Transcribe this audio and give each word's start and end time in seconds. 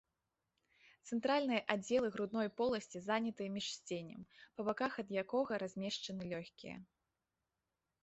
Цэнтральныя 1.09 1.61
аддзелы 1.73 2.09
грудной 2.15 2.49
поласці 2.63 3.03
занятыя 3.09 3.49
міжсценнем, 3.59 4.21
па 4.57 4.61
баках 4.71 4.93
ад 5.07 5.15
якога 5.27 5.53
размешчаны 5.67 6.23
лёгкія. 6.37 6.75